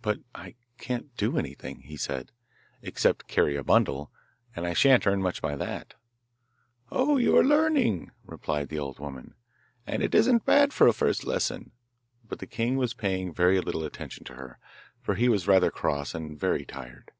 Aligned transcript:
'But 0.00 0.20
I 0.34 0.54
can't 0.78 1.14
do 1.18 1.36
anything,' 1.36 1.82
he 1.82 1.98
said, 1.98 2.32
'except 2.80 3.28
carry 3.28 3.56
a 3.56 3.62
bundle, 3.62 4.10
and 4.56 4.66
I 4.66 4.72
shan't 4.72 5.06
earn 5.06 5.20
much 5.20 5.42
by 5.42 5.54
that.' 5.54 5.92
'Oh, 6.90 7.18
you 7.18 7.36
are 7.36 7.44
learning,' 7.44 8.10
replied 8.24 8.70
the 8.70 8.78
old 8.78 8.98
woman, 8.98 9.34
'and 9.86 10.02
it 10.02 10.14
isn't 10.14 10.46
bad 10.46 10.72
for 10.72 10.88
a 10.88 10.94
first 10.94 11.24
lesson.' 11.26 11.72
But 12.26 12.38
the 12.38 12.46
king 12.46 12.76
was 12.78 12.94
paying 12.94 13.34
very 13.34 13.60
little 13.60 13.84
attention 13.84 14.24
to 14.24 14.34
her, 14.36 14.58
for 15.02 15.14
he 15.16 15.28
was 15.28 15.46
rather 15.46 15.70
cross 15.70 16.14
and 16.14 16.40
very 16.40 16.64
tired. 16.64 17.10